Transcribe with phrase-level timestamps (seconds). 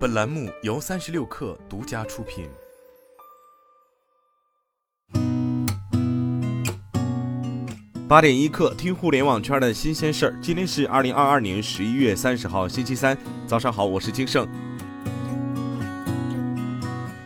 [0.00, 2.48] 本栏目由三十六氪独家出品。
[8.08, 10.38] 八点一刻，听互联网圈的新鲜事儿。
[10.40, 13.14] 今天是二零二二年十一月三十号，星期三，
[13.46, 14.48] 早上好，我是金盛。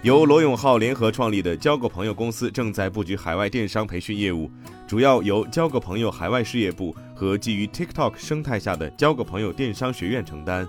[0.03, 4.51] 由罗永浩联合创立的交个朋友公司正在布局海外电商培训业务，
[4.89, 10.67] 主要由交个朋友海外事业部和基于 TikTok 生态下的交个朋友电商学院承担。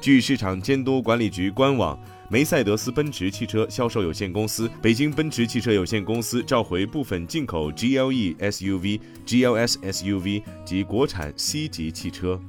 [0.00, 1.98] 据市场监督管理局官网，
[2.30, 12.40] 梅赛德斯奔驰汽车销售有限公司、北京奔驰汽车有限公司召回部分进口 GLE SUV、GLS SUV 及国产 C 级汽车。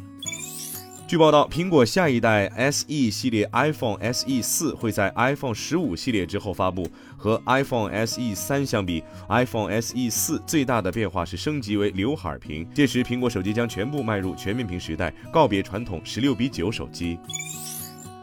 [1.10, 6.88] 据报道，苹果下一代 SE 系列 iPhone SE 四会在 iPhone 十五系列之后发布。
[7.18, 12.70] 和 iPhone SE 三相比，iPhone SE 四最大的变化是升级为刘海屏。
[12.76, 17.18] 届时，苹果手机将全部迈入全面屏时代，告别传统十六比九手机。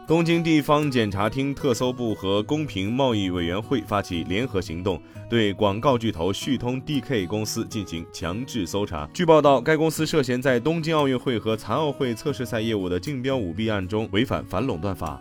[0.06, 9.08] 东京地方检察厅特搜部和公平贸易委员会发起联合行动，对广告巨头旭通 DK 公司进行强制搜查。
[9.12, 15.20] 据报道，该公司涉嫌在东京奥运会和残奥会测试赛业务的竞标舞弊案中违反反垄断法。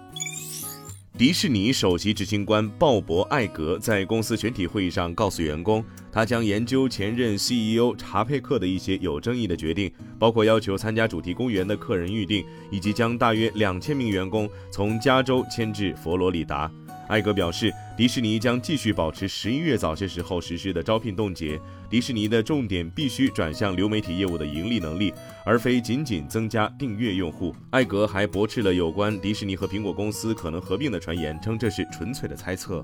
[1.17, 16.69] 迪士尼首席执行官鲍勃·艾格在公司全体会议上告诉员工，他将研究前任 CEO 查佩克的一些有争议的决定，包括要求参加主题公园的客人预定，以及将大约两千名员工从加州迁至佛罗里达。
[17.07, 21.59] 艾格表示，迪士尼将继续保持十一月早些时候实施的招聘冻结。
[21.89, 25.13] 迪士尼的重点必须转向流媒体业务的盈利能力，
[25.45, 27.55] 而非仅仅增加订阅用户。
[27.69, 32.83] 艾格还驳斥了有关迪士尼和苹果公司可能合并的传言，称这是纯粹的猜测。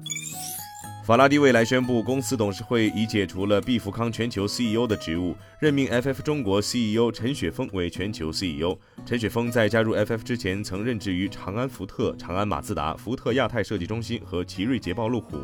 [1.12, 8.78] 法拉第未来宣布，公司董事会已解除了毕福康全球 CEO 的职务，任命 FF 中国 CEO 陈雪峰为全球 CEO。
[9.06, 15.38] 陈雪峰在加入 FF 之前，曾任职于长安福特、长安马自达、福特亚太设计中心和奇瑞捷豹路虎。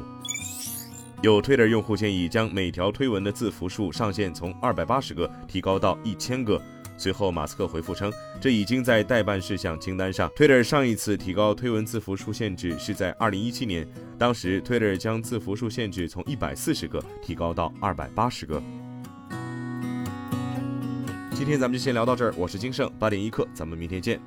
[1.22, 6.62] 有 Twitter 用户建议将每条推文的字符数上限从二百八十个提高到一千个。
[6.98, 10.30] 随后，马斯克回复称，这已经在待办事项清单上。
[10.32, 13.88] Twitter 上一次提高推文字符数限制是在2017年，
[14.18, 18.64] 当时 Twitter 将字符数限制从140个提高到280个。
[21.34, 24.20] 今天咱们就先聊到这儿，我是金盛八点一刻，咱们明天见。